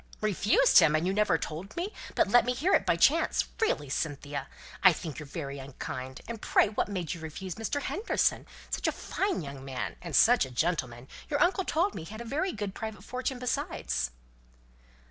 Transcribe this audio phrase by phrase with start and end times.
[0.21, 3.49] "Refused him and you never told me, but let me hear it by chance!
[3.59, 4.47] Really, Cynthia,
[4.81, 6.21] I think you're very unkind.
[6.27, 7.83] And pray what made you refuse Mr.
[7.83, 8.47] Henderson?
[8.71, 11.07] Such a fine young man, and such a gentleman!
[11.29, 14.09] Your uncle told me he had a very good private fortune besides."